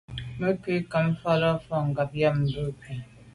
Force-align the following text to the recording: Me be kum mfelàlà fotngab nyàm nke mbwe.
Me 0.39 0.49
be 0.61 0.73
kum 0.91 1.05
mfelàlà 1.11 1.51
fotngab 1.65 2.09
nyàm 2.17 2.35
nke 2.45 2.61
mbwe. 2.67 2.93